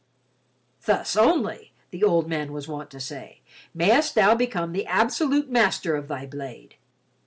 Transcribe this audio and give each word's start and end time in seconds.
"Thus 0.85 1.15
only," 1.15 1.73
the 1.91 2.03
old 2.03 2.27
man 2.27 2.51
was 2.53 2.67
wont 2.67 2.89
to 2.89 2.99
say, 2.99 3.41
"mayst 3.71 4.15
thou 4.15 4.33
become 4.33 4.71
the 4.71 4.87
absolute 4.87 5.51
master 5.51 5.95
of 5.95 6.07
thy 6.07 6.25
blade. 6.25 6.73